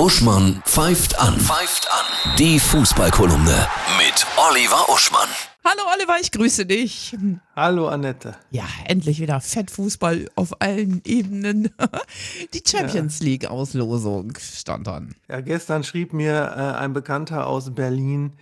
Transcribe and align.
Uschmann 0.00 0.62
pfeift 0.64 1.20
an. 1.20 1.38
Pfeift 1.38 1.86
an. 1.92 2.34
Die 2.38 2.58
Fußballkolumne 2.58 3.66
mit 3.98 4.26
Oliver 4.48 4.88
Uschmann. 4.88 5.28
Hallo 5.62 5.82
Oliver, 5.94 6.14
ich 6.18 6.32
grüße 6.32 6.64
dich. 6.64 7.14
Hallo 7.54 7.86
Annette. 7.86 8.34
Ja, 8.50 8.64
endlich 8.86 9.20
wieder 9.20 9.42
Fettfußball 9.42 10.30
auf 10.36 10.62
allen 10.62 11.02
Ebenen. 11.04 11.68
Die 12.54 12.62
Champions 12.66 13.20
League 13.20 13.44
Auslosung 13.44 14.32
stand 14.40 14.88
an. 14.88 15.14
Ja, 15.28 15.42
gestern 15.42 15.84
schrieb 15.84 16.14
mir 16.14 16.54
äh, 16.56 16.78
ein 16.78 16.94
Bekannter 16.94 17.46
aus 17.46 17.74
Berlin, 17.74 18.32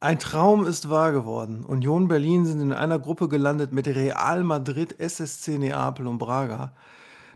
ein 0.00 0.18
Traum 0.18 0.66
ist 0.66 0.90
wahr 0.90 1.12
geworden. 1.12 1.64
Union 1.64 2.08
Berlin 2.08 2.46
sind 2.46 2.60
in 2.60 2.72
einer 2.72 2.98
Gruppe 2.98 3.28
gelandet 3.28 3.72
mit 3.72 3.86
Real 3.86 4.42
Madrid, 4.42 4.98
SSC 4.98 5.58
Neapel 5.58 6.08
und 6.08 6.18
Braga. 6.18 6.72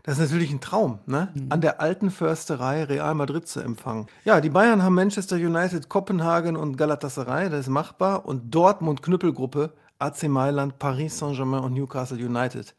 Das 0.03 0.15
ist 0.15 0.21
natürlich 0.21 0.51
ein 0.51 0.61
Traum, 0.61 0.99
ne? 1.05 1.31
An 1.49 1.61
der 1.61 1.79
alten 1.79 2.09
Försterei 2.09 2.83
Real 2.85 3.13
Madrid 3.13 3.47
zu 3.47 3.59
empfangen. 3.59 4.07
Ja, 4.25 4.41
die 4.41 4.49
Bayern 4.49 4.81
haben 4.81 4.95
Manchester 4.95 5.35
United, 5.35 5.89
Kopenhagen 5.89 6.55
und 6.55 6.75
Galatasaray, 6.75 7.49
das 7.49 7.61
ist 7.61 7.69
machbar. 7.69 8.25
Und 8.25 8.53
Dortmund 8.53 9.03
Knüppelgruppe, 9.03 9.73
AC 9.99 10.23
Mailand, 10.23 10.79
Paris 10.79 11.19
Saint-Germain 11.19 11.63
und 11.63 11.73
Newcastle 11.73 12.17
United. 12.17 12.75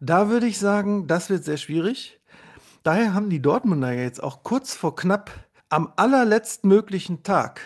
Da 0.00 0.28
würde 0.28 0.46
ich 0.46 0.58
sagen, 0.58 1.06
das 1.06 1.30
wird 1.30 1.44
sehr 1.44 1.56
schwierig. 1.56 2.20
Daher 2.82 3.14
haben 3.14 3.30
die 3.30 3.42
Dortmunder 3.42 3.92
jetzt 3.92 4.22
auch 4.22 4.42
kurz 4.42 4.74
vor 4.74 4.94
knapp 4.94 5.30
am 5.70 5.92
allerletztmöglichen 5.96 7.22
Tag 7.22 7.60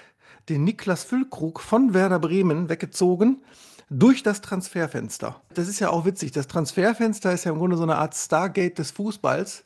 den 0.49 0.65
Niklas 0.65 1.05
Füllkrug 1.05 1.61
von 1.61 1.95
Werder 1.95 2.19
Bremen 2.19 2.69
weggezogen 2.69 3.43
durch 3.93 4.23
das 4.23 4.41
Transferfenster. 4.41 5.41
Das 5.55 5.69
ist 5.69 5.79
ja 5.81 5.91
auch 5.91 6.05
witzig. 6.05 6.33
Das 6.33 6.49
Transferfenster 6.49 7.33
ist 7.33 7.45
ja 7.45 7.53
im 7.53 7.59
Grunde 7.59 7.77
so 7.77 7.83
eine 7.83 7.97
Art 7.97 8.15
Stargate 8.15 8.79
des 8.79 8.91
Fußballs, 8.93 9.65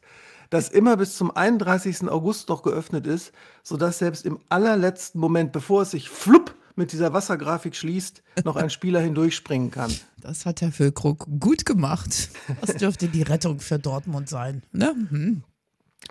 das 0.50 0.68
immer 0.68 0.96
bis 0.96 1.16
zum 1.16 1.34
31. 1.34 2.08
August 2.08 2.48
noch 2.48 2.62
geöffnet 2.62 3.06
ist, 3.06 3.32
sodass 3.62 3.98
selbst 3.98 4.24
im 4.26 4.38
allerletzten 4.48 5.20
Moment, 5.20 5.52
bevor 5.52 5.82
es 5.82 5.90
sich 5.92 6.08
flupp 6.08 6.54
mit 6.76 6.92
dieser 6.92 7.12
Wassergrafik 7.12 7.74
schließt, 7.74 8.22
noch 8.44 8.56
ein 8.56 8.68
Spieler 8.70 9.00
hindurchspringen 9.00 9.70
kann. 9.70 9.92
Das 10.20 10.44
hat 10.44 10.60
Herr 10.60 10.72
Füllkrug 10.72 11.26
gut 11.40 11.64
gemacht. 11.64 12.28
Das 12.60 12.76
dürfte 12.76 13.08
die 13.08 13.22
Rettung 13.22 13.60
für 13.60 13.78
Dortmund 13.78 14.28
sein. 14.28 14.62
Ne? 14.72 14.94
Mhm. 15.10 15.42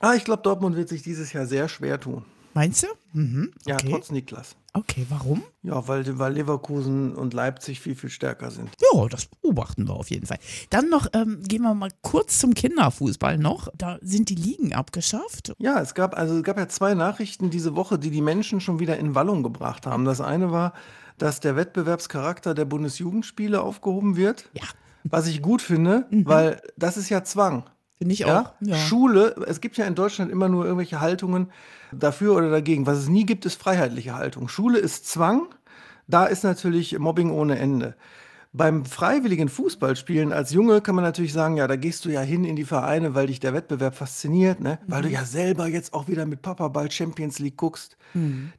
Ah, 0.02 0.16
ich 0.16 0.24
glaube, 0.26 0.42
Dortmund 0.42 0.76
wird 0.76 0.90
sich 0.90 1.04
dieses 1.04 1.32
Jahr 1.34 1.46
sehr 1.46 1.70
schwer 1.70 2.00
tun. 2.00 2.26
Meinst 2.54 2.84
du? 2.84 2.88
Mhm. 3.14 3.52
Ja, 3.66 3.76
Okay. 3.76 3.90
trotz 3.92 4.10
Niklas. 4.12 4.56
Okay, 4.76 5.06
warum? 5.10 5.44
Ja, 5.64 5.88
weil, 5.88 6.20
weil 6.20 6.34
Leverkusen 6.34 7.16
und 7.16 7.34
Leipzig 7.34 7.80
viel, 7.80 7.96
viel 7.96 8.10
stärker 8.10 8.52
sind. 8.52 8.70
Ja, 8.94 9.08
das 9.08 9.26
beobachten 9.26 9.88
wir 9.88 9.94
auf 9.96 10.10
jeden 10.10 10.26
Fall. 10.26 10.38
Dann 10.70 10.90
noch, 10.90 11.08
ähm, 11.14 11.42
gehen 11.44 11.64
wir 11.64 11.74
mal 11.74 11.92
kurz 12.02 12.40
zum 12.40 12.54
Kinderfußball 12.54 13.38
noch. 13.38 13.70
Da 13.76 13.98
sind 14.02 14.30
die 14.30 14.36
Ligen 14.36 14.74
abgeschafft. 14.74 15.54
Ja, 15.58 15.80
es 15.80 15.94
gab, 15.94 16.18
also 16.18 16.38
es 16.38 16.44
gab 16.44 16.58
ja 16.58 16.68
zwei 16.68 16.94
Nachrichten 16.94 17.50
diese 17.50 17.76
Woche, 17.76 17.98
die 17.98 18.12
die 18.12 18.22
Menschen 18.22 18.62
schon 18.62 18.80
wieder 18.80 18.98
in 18.98 19.16
Wallung 19.16 19.44
gebracht 19.44 19.86
haben. 19.88 20.06
Das 20.06 20.22
eine 20.22 20.52
war, 20.52 20.74
dass 21.18 21.40
der 21.40 21.56
Wettbewerbscharakter 21.56 22.54
der 22.54 22.66
Bundesjugendspiele 22.66 23.62
aufgehoben 23.62 24.16
wird. 24.18 24.50
Ja, 24.54 24.66
Was 25.04 25.28
ich 25.28 25.42
gut 25.42 25.62
finde, 25.62 26.08
weil 26.12 26.62
das 26.78 26.98
ist 26.98 27.10
ja 27.10 27.24
Zwang. 27.24 27.64
Finde 27.98 28.14
ich 28.14 28.20
Ja? 28.20 28.42
auch. 28.42 28.54
Ja. 28.62 28.76
Schule, 28.78 29.36
es 29.48 29.62
gibt 29.62 29.78
ja 29.78 29.86
in 29.86 29.96
Deutschland 29.96 30.32
immer 30.32 30.50
nur 30.50 30.66
irgendwelche 30.66 31.02
Haltungen 31.02 31.52
dafür 31.92 32.36
oder 32.36 32.50
dagegen. 32.50 32.86
Was 32.86 32.98
es 33.00 33.10
nie 33.10 33.26
gibt, 33.26 33.46
ist 33.46 33.62
freiheitliche 33.62 34.16
Haltung. 34.16 34.48
Schule 34.48 34.80
ist 34.80 35.08
Zwang, 35.08 35.48
da 36.08 36.26
ist 36.26 36.44
natürlich 36.44 36.98
Mobbing 37.00 37.32
ohne 37.32 37.58
Ende. 37.58 37.96
Beim 38.58 38.86
freiwilligen 38.86 39.50
Fußballspielen 39.50 40.32
als 40.32 40.52
Junge 40.54 40.80
kann 40.80 40.96
man 40.96 41.04
natürlich 41.04 41.34
sagen, 41.34 41.58
ja, 41.58 41.68
da 41.68 41.76
gehst 41.76 42.06
du 42.06 42.10
ja 42.10 42.22
hin 42.22 42.46
in 42.46 42.56
die 42.56 42.64
Vereine, 42.64 43.14
weil 43.14 43.28
dich 43.28 43.42
der 43.42 43.54
Wettbewerb 43.54 43.96
fasziniert, 43.96 44.62
ne? 44.62 44.80
weil 44.88 45.02
du 45.02 45.10
ja 45.10 45.26
selber 45.26 45.68
jetzt 45.68 45.94
auch 45.94 46.08
wieder 46.08 46.26
mit 46.26 46.42
Papa 46.42 46.70
bald 46.70 46.94
Champions 46.94 47.40
League 47.40 47.58
guckst. 47.58 47.98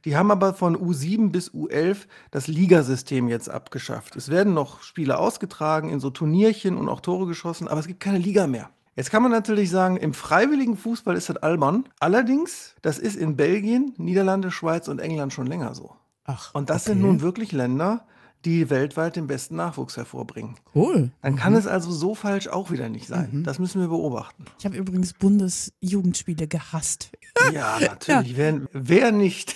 Die 0.05 0.15
haben 0.15 0.29
aber 0.29 0.53
von 0.53 0.77
U7 0.77 1.31
bis 1.31 1.49
U11 1.49 2.05
das 2.29 2.47
Ligasystem 2.47 3.27
jetzt 3.27 3.49
abgeschafft. 3.49 4.15
Es 4.15 4.29
werden 4.29 4.53
noch 4.53 4.83
Spiele 4.83 5.17
ausgetragen 5.17 5.89
in 5.89 5.99
so 5.99 6.11
Turnierchen 6.11 6.77
und 6.77 6.89
auch 6.89 6.99
Tore 7.01 7.25
geschossen, 7.25 7.67
aber 7.67 7.79
es 7.79 7.87
gibt 7.87 7.99
keine 7.99 8.19
Liga 8.19 8.45
mehr. 8.45 8.69
Jetzt 8.97 9.11
kann 9.11 9.21
man 9.21 9.31
natürlich 9.31 9.69
sagen, 9.69 9.95
im 9.95 10.15
freiwilligen 10.15 10.75
Fußball 10.75 11.15
ist 11.15 11.29
das 11.29 11.37
albern. 11.37 11.87
Allerdings, 11.99 12.73
das 12.81 12.97
ist 12.97 13.15
in 13.15 13.35
Belgien, 13.37 13.93
Niederlande, 13.97 14.49
Schweiz 14.49 14.87
und 14.87 14.97
England 14.97 15.31
schon 15.33 15.45
länger 15.45 15.75
so. 15.75 15.95
Ach, 16.25 16.49
Und 16.55 16.71
das 16.71 16.81
okay. 16.83 16.93
sind 16.93 17.01
nun 17.03 17.21
wirklich 17.21 17.51
Länder, 17.51 18.05
die 18.43 18.71
weltweit 18.71 19.15
den 19.15 19.27
besten 19.27 19.55
Nachwuchs 19.55 19.97
hervorbringen. 19.97 20.55
Cool. 20.73 21.11
Dann 21.21 21.35
kann 21.35 21.53
es 21.53 21.67
also 21.67 21.91
so 21.91 22.15
falsch 22.15 22.47
auch 22.47 22.71
wieder 22.71 22.89
nicht 22.89 23.07
sein. 23.07 23.43
Das 23.45 23.59
müssen 23.59 23.81
wir 23.81 23.87
beobachten. 23.87 24.45
Ich 24.57 24.65
habe 24.65 24.75
übrigens 24.75 25.13
Bundesjugendspiele 25.13 26.47
gehasst. 26.47 27.11
Ja, 27.53 27.77
natürlich. 27.79 28.35
Wer, 28.35 28.61
wer 28.73 29.11
nicht? 29.11 29.55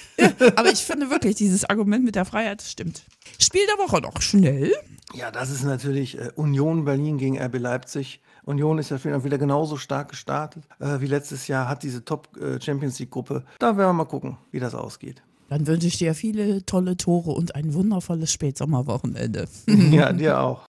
Aber 0.56 0.72
ich 0.72 0.85
finde 0.85 1.09
wirklich, 1.09 1.35
dieses 1.35 1.68
Argument 1.68 2.06
mit 2.06 2.16
der 2.16 2.25
Freiheit 2.25 2.62
stimmt. 2.62 3.03
Spiel 3.40 3.63
der 3.75 3.84
Woche 3.84 4.00
noch 4.02 4.22
schnell. 4.22 4.72
Ja, 5.14 5.32
das 5.32 5.50
ist 5.50 5.64
natürlich 5.64 6.18
äh, 6.18 6.32
Union 6.36 6.86
Berlin 6.86 7.18
gegen 7.18 7.42
RB 7.42 7.60
Leipzig. 7.60 8.22
Union 8.44 8.78
ist 8.80 8.90
ja 8.90 9.04
wieder 9.04 9.24
wieder 9.24 9.38
genauso 9.38 9.78
stark 9.78 10.10
gestartet 10.10 10.64
äh, 10.80 11.00
wie 11.00 11.08
letztes 11.08 11.48
Jahr, 11.48 11.68
hat 11.68 11.84
diese 11.84 12.04
Top 12.04 12.30
äh, 12.38 12.60
Champions 12.62 13.00
League 13.00 13.12
Gruppe. 13.12 13.44
Da 13.60 13.78
werden 13.78 13.90
wir 13.90 13.94
mal 13.94 14.06
gucken, 14.06 14.38
wie 14.52 14.60
das 14.60 14.74
ausgeht. 14.76 15.22
Dann 15.50 15.68
wünsche 15.68 15.88
ich 15.88 15.98
dir 15.98 16.16
viele 16.16 16.66
tolle 16.66 16.96
Tore 16.96 17.32
und 17.32 17.56
ein 17.56 17.74
wundervolles 17.74 18.32
Spätsommerwochenende. 18.32 19.48
ja, 19.68 20.14
dir 20.14 20.40
auch. 20.40 20.70